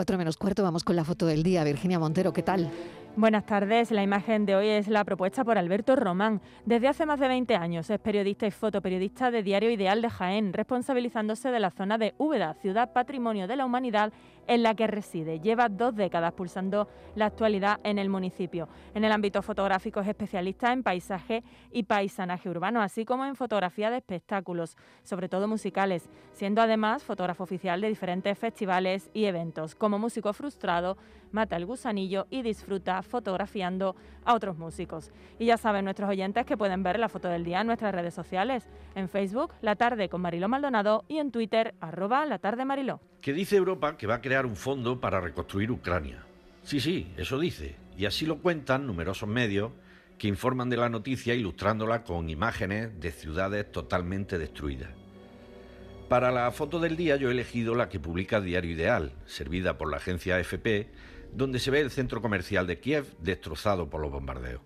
[0.00, 1.62] 4 menos cuarto vamos con la foto del día.
[1.62, 2.70] Virginia Montero, ¿qué tal?
[3.16, 3.90] Buenas tardes.
[3.90, 6.40] La imagen de hoy es la propuesta por Alberto Román.
[6.64, 10.54] Desde hace más de 20 años es periodista y fotoperiodista de Diario Ideal de Jaén,
[10.54, 14.12] responsabilizándose de la zona de Úbeda, ciudad patrimonio de la humanidad
[14.46, 15.38] en la que reside.
[15.40, 18.68] Lleva dos décadas pulsando la actualidad en el municipio.
[18.94, 23.90] En el ámbito fotográfico es especialista en paisaje y paisanaje urbano, así como en fotografía
[23.90, 29.74] de espectáculos, sobre todo musicales, siendo además fotógrafo oficial de diferentes festivales y eventos.
[29.90, 30.96] Como músico frustrado,
[31.32, 35.10] mata el gusanillo y disfruta fotografiando a otros músicos.
[35.36, 38.14] Y ya saben nuestros oyentes que pueden ver la foto del día en nuestras redes
[38.14, 43.00] sociales, en Facebook, La Tarde con Mariló Maldonado y en Twitter, arroba La Tarde Mariló.
[43.20, 46.24] Que dice Europa que va a crear un fondo para reconstruir Ucrania.
[46.62, 47.74] Sí, sí, eso dice.
[47.98, 49.72] Y así lo cuentan numerosos medios
[50.18, 54.90] que informan de la noticia ilustrándola con imágenes de ciudades totalmente destruidas.
[56.10, 59.88] Para la foto del día yo he elegido la que publica Diario Ideal, servida por
[59.88, 60.90] la agencia AFP,
[61.32, 64.60] donde se ve el centro comercial de Kiev destrozado por los bombardeos.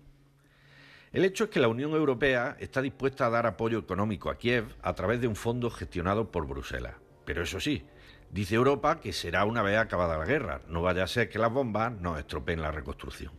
[1.11, 4.75] El hecho es que la Unión Europea está dispuesta a dar apoyo económico a Kiev
[4.81, 6.95] a través de un fondo gestionado por Bruselas.
[7.25, 7.85] Pero eso sí,
[8.31, 11.53] dice Europa que será una vez acabada la guerra, no vaya a ser que las
[11.53, 13.33] bombas nos estropeen la reconstrucción.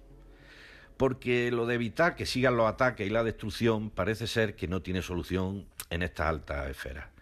[0.97, 4.81] Porque lo de evitar que sigan los ataques y la destrucción parece ser que no
[4.81, 7.16] tiene solución en estas altas esferas.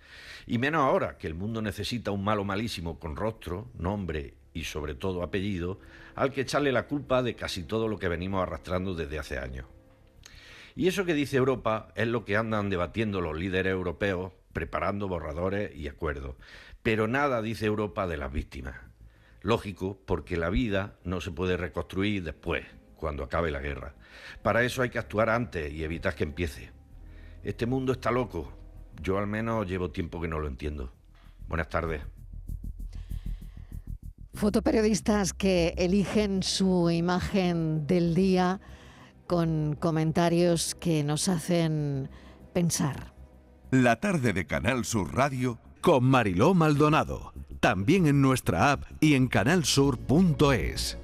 [0.47, 4.95] Y menos ahora que el mundo necesita un malo malísimo con rostro, nombre y sobre
[4.95, 5.81] todo apellido,
[6.15, 9.67] al que echarle la culpa de casi todo lo que venimos arrastrando desde hace años.
[10.77, 15.75] Y eso que dice Europa es lo que andan debatiendo los líderes europeos, preparando borradores
[15.75, 16.37] y acuerdos.
[16.83, 18.77] Pero nada dice Europa de las víctimas.
[19.41, 22.65] Lógico, porque la vida no se puede reconstruir después,
[22.97, 23.95] cuando acabe la guerra.
[24.43, 26.71] Para eso hay que actuar antes y evitar que empiece.
[27.43, 28.53] Este mundo está loco.
[29.03, 30.93] Yo al menos llevo tiempo que no lo entiendo.
[31.49, 32.03] Buenas tardes.
[34.35, 38.61] Fotoperiodistas que eligen su imagen del día
[39.27, 42.11] con comentarios que nos hacen
[42.53, 43.15] pensar.
[43.71, 47.33] La tarde de Canal Sur Radio con Mariló Maldonado.
[47.61, 50.99] También en nuestra app y en canalsur.es.